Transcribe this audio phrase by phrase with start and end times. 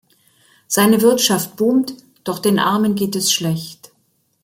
[0.65, 1.93] Seine Wirtschaft boomt,
[2.23, 3.91] doch den Armen geht es schlecht.